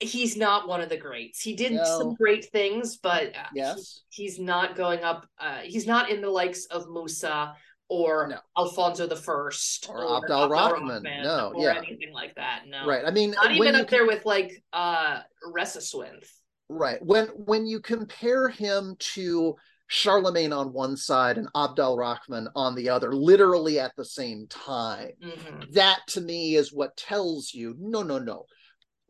[0.00, 1.40] he's not one of the greats.
[1.42, 1.84] He did No.
[1.84, 5.26] some great things, but uh, yes he- he's not going up.
[5.38, 7.54] Uh, he's not in the likes of Musa
[7.88, 8.38] or No.
[8.56, 11.02] Alfonso the First Or Abd al-Rahman.
[11.02, 11.76] No, or yeah.
[11.76, 12.62] anything like that.
[12.66, 13.04] No, Right.
[13.04, 15.20] I mean, Not even up there with like uh
[15.52, 16.28] Recceswinth.
[16.68, 17.04] Right.
[17.04, 19.56] When when you compare him to
[19.88, 25.10] Charlemagne on one side and Abd al-Rahman on the other, literally at the same time,
[25.20, 25.72] Mhm.
[25.72, 28.46] that to me is what tells you no, no, no.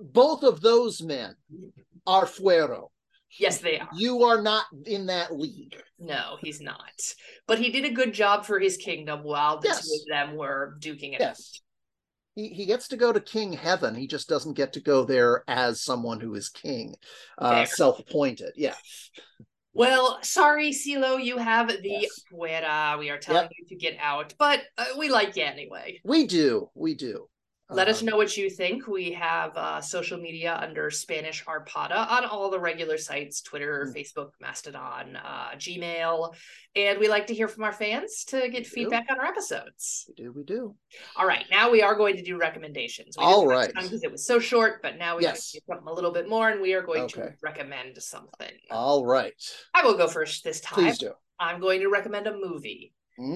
[0.00, 1.34] Both of those men
[2.06, 2.88] are fuero.
[3.38, 3.88] Yes, they are.
[3.94, 5.76] You are not in that league.
[5.98, 6.90] No, he's not.
[7.46, 9.86] But he did a good job for his kingdom while the Yes.
[9.86, 11.60] two of them were duking it Yes.
[12.34, 13.94] He, he gets to go to King Heaven.
[13.94, 16.94] He just doesn't get to go there as someone who is king,
[17.38, 18.52] uh, self-appointed.
[18.56, 18.74] Yeah.
[19.72, 22.22] Well, sorry, Silo, you have the Yes.
[22.32, 22.98] fuera.
[22.98, 23.52] We are telling Yep.
[23.58, 26.00] you to get out, but uh, we like you anyway.
[26.04, 26.70] We do.
[26.74, 27.28] We do.
[27.72, 28.86] Let us Um, know what you think.
[28.88, 33.94] We have uh, social media under Spanish Arpada on all the regular sites Twitter, Mm.
[33.96, 36.34] Facebook, Mastodon, uh, Gmail.
[36.74, 38.70] And we like to hear from our fans to get do.
[38.70, 40.06] feedback on our episodes.
[40.08, 40.32] We do.
[40.32, 40.74] We do.
[41.16, 43.16] All right, now we are going to do recommendations.
[43.16, 43.46] We All.
[43.48, 45.52] Because it was so short, but now we Yes.
[45.52, 48.52] do something a little bit more and we are going to recommend something.
[48.70, 49.34] All right.
[49.74, 50.74] I will go first this time.
[50.84, 51.12] Please do.
[51.38, 52.92] I'm going to recommend a movie.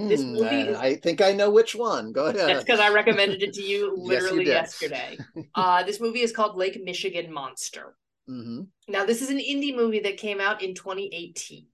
[0.08, 2.12] This Mm, movie I, is- I think I know which one.
[2.12, 2.36] Go ahead.
[2.48, 5.18] That's because I recommended it to you Yes, you literally yesterday.
[5.54, 7.94] Uh, this movie is called Lake Michigan Monster.
[8.26, 11.66] hmm Now, this is an indie movie that came out in 2018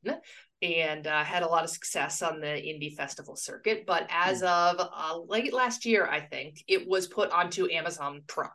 [0.63, 3.85] and uh, had a lot of success on the indie festival circuit.
[3.87, 8.51] But as of uh, late last year, I think, it was put onto Amazon Prime.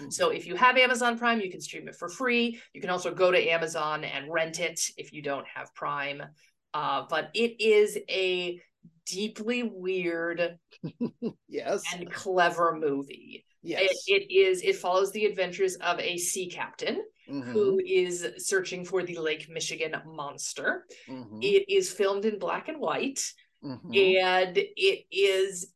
[0.00, 0.12] Mhm.
[0.12, 2.60] So if you have Amazon Prime, you can stream it for free.
[2.74, 6.22] You can also go to Amazon and rent it if you don't have Prime.
[6.74, 8.60] Uh, but it is a
[9.06, 10.58] deeply weird
[11.48, 11.82] Yes.
[11.94, 13.44] and clever movie.
[13.62, 14.04] yes.
[14.06, 14.62] It, it is.
[14.62, 19.48] It follows the adventures of a sea captain Mhm, who is searching for the Lake
[19.48, 20.84] Michigan monster.
[21.08, 23.20] mhm, It is filmed in black and white,
[23.64, 23.96] mhm.
[23.96, 25.72] and it is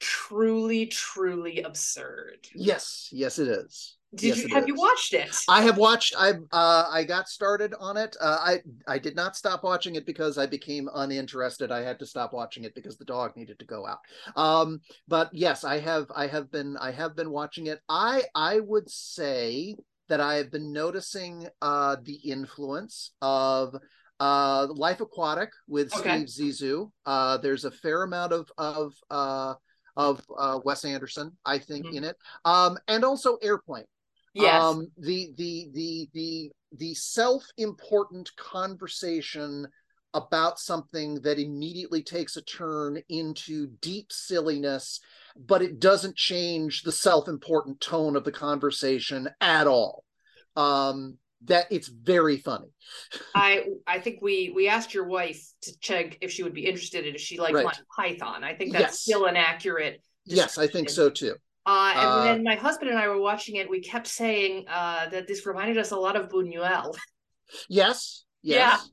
[0.00, 2.48] truly, truly absurd.
[2.54, 3.08] Yes.
[3.12, 3.96] Yes, it is.
[4.14, 5.30] Did Yes, you have you watched it?
[5.48, 6.14] I have watched.
[6.18, 8.16] I uh, I got started on it.
[8.20, 11.70] Uh, I I did not stop watching it because I became uninterested.
[11.70, 13.98] I had to stop watching it because the dog needed to go out.
[14.34, 16.06] Um, but yes, I have.
[16.14, 16.76] I have been.
[16.78, 17.80] I have been watching it.
[17.88, 19.76] I I would say
[20.08, 23.76] that I have been noticing uh, the influence of
[24.18, 26.26] uh, Life Aquatic with Okay.
[26.26, 26.90] Steve Zissou.
[27.06, 29.54] Uh, there's a fair amount of of uh,
[29.96, 31.96] of uh, Wes Anderson, I think, Mhm.
[31.98, 33.84] in it, um, and also Airplane
[34.34, 34.62] yes.
[34.62, 39.66] um the the the the the self-important conversation
[40.12, 45.00] about something that immediately takes a turn into deep silliness
[45.36, 50.04] but it doesn't change the self-important tone of the conversation at all
[50.56, 52.68] um that it's very funny
[53.34, 57.06] I I think we we asked your wife to check if she would be interested
[57.06, 57.78] in if she liked Right.
[57.96, 58.44] Python.
[58.44, 59.00] I think that's Yes.
[59.00, 60.02] still an accurate.
[60.26, 61.34] yes i think so too
[61.66, 63.68] Uh, and Uh, then my husband and I were watching it.
[63.68, 66.96] We kept saying uh, that this reminded us a lot of Buñuel.
[67.68, 68.70] yes Yeah.
[68.70, 68.88] yes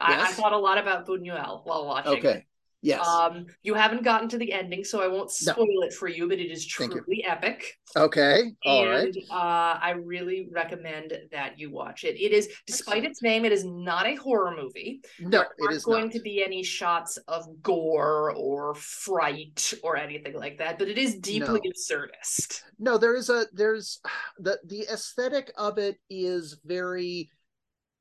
[0.00, 2.18] I, I thought a lot about Buñuel while watching.
[2.18, 2.46] okay
[2.86, 5.52] yes Um, you haven't gotten to the ending, so I won't No.
[5.52, 7.60] spoil it for you, but it is truly epic.
[7.96, 12.14] okay all and right uh, I really recommend that you watch it.
[12.20, 13.10] It is, despite Excellent.
[13.10, 15.00] its name, it is not a horror movie.
[15.18, 19.96] no there it aren't going not to be any shots of gore or fright or
[19.96, 21.70] anything like that, but it is deeply No.
[21.72, 22.62] absurdist.
[22.78, 24.00] no there is a there's
[24.38, 27.30] the the aesthetic of it is very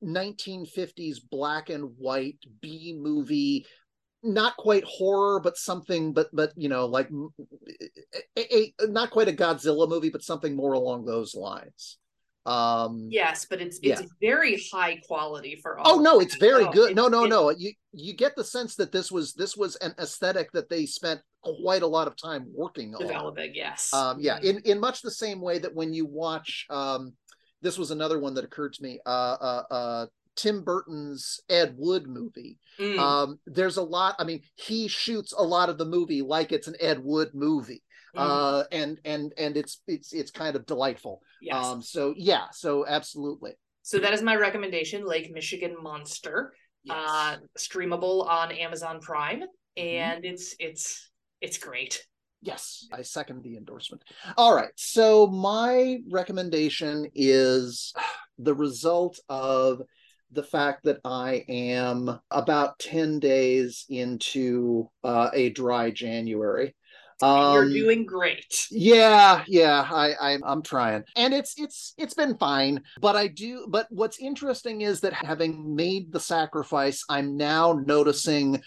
[0.03, 3.65] 1950s black and white b movie
[4.25, 7.09] not quite horror but something but but you know like
[8.37, 11.97] a, a, not quite a godzilla movie but something more along those lines
[12.47, 14.07] um Yes, but it's it's Yeah.
[14.21, 15.95] very high quality for all.
[15.97, 18.91] oh no it's very good no no it's- no you you get the sense that
[18.91, 22.93] this was this was an aesthetic that they spent quite a lot of time working
[22.95, 23.51] on developing.
[23.55, 23.91] Yes.
[23.93, 24.43] um yeah Mhm.
[24.43, 27.13] in in much the same way that when you watch um
[27.61, 32.07] this was another one that occurred to me uh uh uh tim burton's ed wood
[32.07, 32.99] movie Mm.
[32.99, 36.67] um there's a lot i mean he shoots a lot of the movie like it's
[36.67, 37.81] an ed wood movie
[38.13, 38.19] Mhm.
[38.21, 41.55] uh and and and it's it's it's kind of delightful yes.
[41.65, 46.53] um so yeah so absolutely so that is my recommendation, Lake Michigan Monster.
[46.83, 46.95] yes.
[46.97, 49.41] uh streamable on amazon prime
[49.77, 49.87] Mm-hmm.
[49.87, 51.09] and it's it's
[51.41, 52.05] it's great
[52.41, 54.03] Yes, I second the endorsement.
[54.37, 54.69] All right.
[54.75, 57.91] So my recommendation is
[58.37, 59.81] the result of
[60.35, 66.75] the fact that I am about 10 days into uh, a dry January.
[67.35, 72.15] And you're Um, doing great yeah, yeah, I, I I'm trying, and it's it's it's
[72.15, 72.81] been fine.
[72.99, 73.67] But I do.
[73.69, 78.61] But what's interesting is that having made the sacrifice, I'm now noticing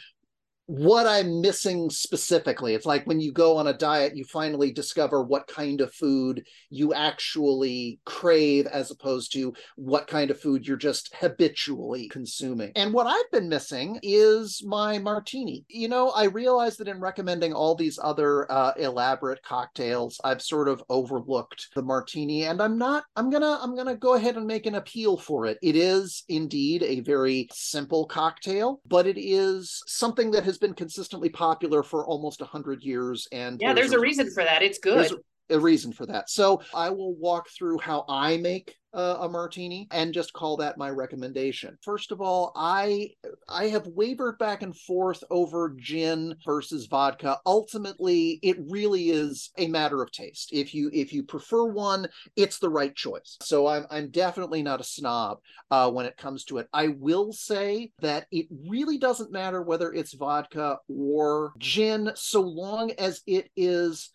[0.68, 2.74] what I'm missing specifically.
[2.74, 6.44] It's like when you go on a diet, you finally discover what kind of food
[6.68, 12.72] you actually crave as opposed to what kind of food you're just habitually consuming.
[12.76, 15.64] And what I've been missing is my martini.
[15.70, 20.68] You know, I realize that in recommending all these other uh, elaborate cocktails, I've sort
[20.68, 24.36] of overlooked the martini and I'm not I'm going to I'm going to go ahead
[24.36, 25.56] and make an appeal for it.
[25.62, 31.28] It is indeed a very simple cocktail, but it is something that has been consistently
[31.28, 34.62] popular for almost 100 years and yeah there's, there's a reason for that.
[34.62, 35.12] It's good.
[35.12, 35.16] a
[35.50, 36.30] reason for that.
[36.30, 40.78] So I will walk through how I make uh, a martini and just call that
[40.78, 41.76] my recommendation.
[41.82, 43.10] First of all, I
[43.48, 47.38] I have wavered back and forth over gin versus vodka.
[47.44, 50.50] Ultimately, it really is a matter of taste.
[50.52, 53.36] If you if you prefer one, it's the right choice.
[53.42, 55.38] So I'm I'm definitely not a snob
[55.70, 56.68] uh, when it comes to it.
[56.72, 62.92] I will say that it really doesn't matter whether it's vodka or gin, so long
[62.92, 64.12] as it is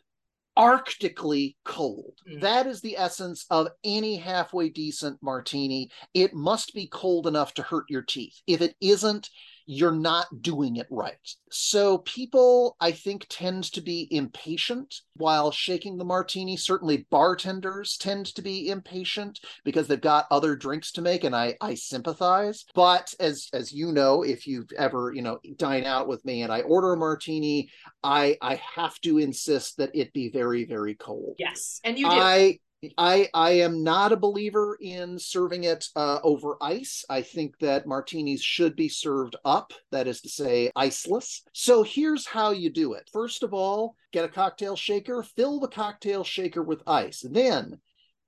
[0.58, 2.14] arctically cold.
[2.30, 2.42] Mm.
[2.42, 5.90] That is the essence of any halfway decent martini.
[6.14, 8.42] It must be cold enough to hurt your teeth.
[8.48, 9.30] If it isn't,
[9.66, 11.18] you're not doing it right.
[11.52, 16.58] So people, I think, tend to be impatient while shaking the martini.
[16.58, 21.56] Certainly, bartenders tend to be impatient because they've got other drinks to make, and I
[21.62, 22.66] I sympathize.
[22.74, 26.52] But as as you know, if you've ever you know dine out with me and
[26.52, 27.70] I order a martini,
[28.04, 31.36] I I have to insist that it be very very cold.
[31.38, 32.16] Yes, and you do.
[32.16, 32.60] I
[32.98, 37.06] I I am not a believer in serving it uh, over ice.
[37.10, 41.42] I think that martinis should be served up, that is to say, iceless.
[41.54, 43.10] So here's how you do it.
[43.12, 47.26] First of all, get a cocktail shaker, fill the cocktail shaker with ice.
[47.30, 47.80] Then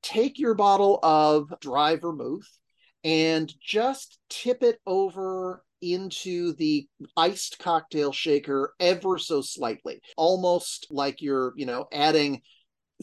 [0.01, 2.47] take your bottle of dry vermouth
[3.03, 6.87] and just tip it over into the
[7.17, 12.41] iced cocktail shaker ever so slightly, almost like you're, you know, adding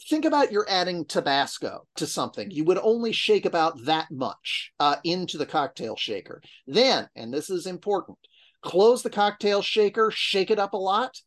[0.09, 2.49] think about you're adding Tabasco to something.
[2.51, 6.41] You would only shake about that much uh, into the cocktail shaker.
[6.67, 8.17] Then, and this is important,
[8.61, 11.17] close the cocktail shaker, shake it up a lot,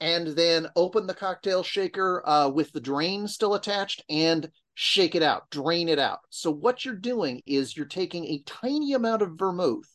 [0.00, 5.22] and then open the cocktail shaker uh, with the drain still attached and shake it
[5.22, 6.20] out, drain it out.
[6.30, 9.88] So, what you're doing is you're taking a tiny amount of vermouth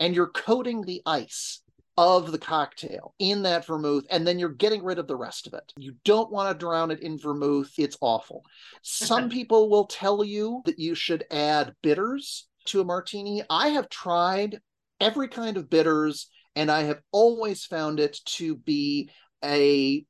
[0.00, 1.62] and you're coating the ice
[1.96, 5.54] of the cocktail in that vermouth, and then you're getting rid of the rest of
[5.54, 5.72] it.
[5.78, 7.72] You don't want to drown it in vermouth.
[7.78, 8.44] It's awful.
[8.82, 13.42] Some people will tell you that you should add bitters to a martini.
[13.48, 14.58] I have tried
[15.00, 19.10] every kind of bitters, and I have always found it to be
[19.44, 20.04] a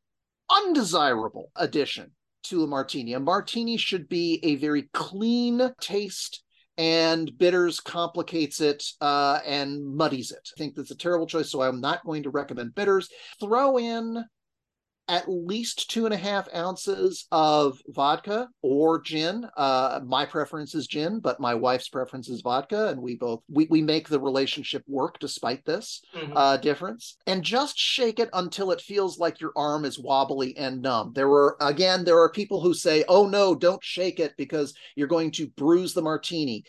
[0.51, 2.13] undesirable addition
[2.45, 3.15] to a martini.
[3.15, 6.44] A martini should be a very clean taste
[6.77, 10.49] and bitters complicates it uh, and muddies it.
[10.55, 13.09] I think that's a terrible choice, so I'm not going to recommend bitters.
[13.41, 14.25] Throw in
[15.09, 19.47] at least two and a half ounces of vodka or gin.
[19.57, 23.67] Uh, my preference is gin, but my wife's preference is vodka, and we both we,
[23.71, 26.37] we make the relationship work despite this mm-hmm.
[26.37, 27.17] uh, difference.
[27.27, 31.13] And just shake it until it feels like your arm is wobbly and numb.
[31.15, 35.09] There were again, there are people who say, "Oh no, don't shake it because you're
[35.09, 36.65] going to bruise the martini."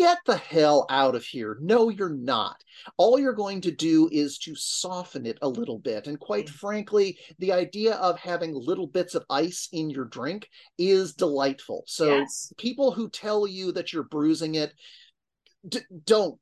[0.00, 1.58] Get the hell out of here.
[1.60, 2.64] No, you're not.
[2.96, 6.06] All you're going to do is to soften it a little bit.
[6.06, 6.52] And quite mm.
[6.52, 10.48] frankly, the idea of having little bits of ice in your drink
[10.78, 11.84] is delightful.
[11.86, 12.50] So yes.
[12.56, 14.72] people who tell you that you're bruising it,
[15.68, 16.38] D- don't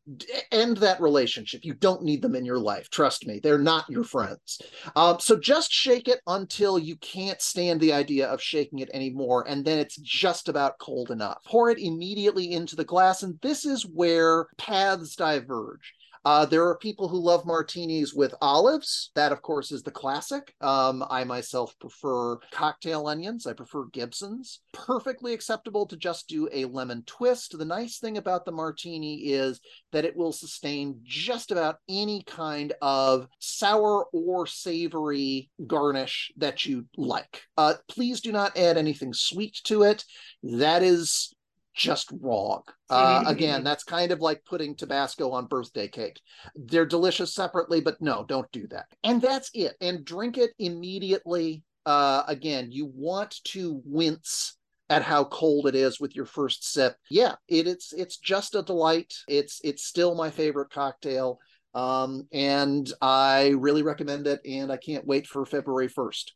[0.52, 1.64] end that relationship.
[1.64, 2.88] You don't need them in your life.
[2.88, 4.60] Trust me, they're not your friends.
[4.94, 9.44] Um, so just shake it until you can't stand the idea of shaking it anymore,
[9.48, 11.38] and then it's just about cold enough.
[11.44, 15.94] Pour it immediately into the glass, and this is where paths diverge.
[16.24, 19.10] Uh, there are people who love martinis with olives.
[19.14, 20.54] That, of course, is the classic.
[20.60, 23.46] Um, I myself prefer cocktail onions.
[23.46, 24.60] I prefer Gibson's.
[24.72, 27.56] Perfectly acceptable to just do a lemon twist.
[27.56, 29.60] The nice thing about the martini is
[29.92, 36.86] that it will sustain just about any kind of sour or savory garnish that you
[36.96, 37.42] like.
[37.56, 40.04] Uh, please do not add anything sweet to it.
[40.42, 41.34] That is
[41.78, 42.62] just wrong.
[42.90, 46.20] Uh, again, that's kind of like putting Tabasco on birthday cake.
[46.56, 48.86] They're delicious separately, but no, don't do that.
[49.04, 49.74] And that's it.
[49.80, 51.62] And drink it immediately.
[51.86, 54.58] Uh, again, you want to wince
[54.90, 56.96] at how cold it is with your first sip.
[57.10, 59.14] Yeah, it, it's it's just a delight.
[59.28, 61.38] It's it's still my favorite cocktail.
[61.74, 66.32] Um, and I really recommend it, and I can't wait for February 1st.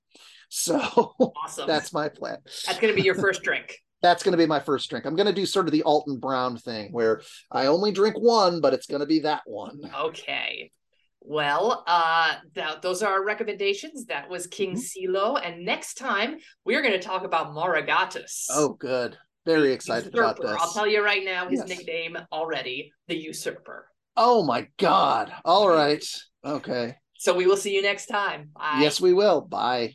[0.51, 0.79] So
[1.45, 1.67] awesome.
[1.67, 2.37] that's my plan.
[2.67, 5.07] That's going to be your first drink that's going to be my first drink.
[5.07, 8.61] I'm going to do sort of the Alton Brown thing where I only drink one,
[8.61, 9.81] but it's going to be that one.
[10.01, 10.71] Okay.
[11.21, 14.07] Well, uh, that, those are our recommendations.
[14.07, 14.81] That was King mm-hmm.
[14.81, 18.47] Silo, and next time we're going to talk about Mauregatus.
[18.51, 19.17] Oh, good!
[19.47, 20.23] Very excited usurper.
[20.23, 20.61] about this.
[20.61, 21.69] I'll tell you right now, his yes.
[21.69, 23.87] nickname already, the Usurper.
[24.17, 25.33] Oh my God!
[25.45, 26.05] All right,
[26.45, 26.97] okay.
[27.19, 28.51] So we will see you next time.
[28.53, 28.79] Bye.
[28.81, 29.43] Yes, we will.
[29.43, 29.95] Bye.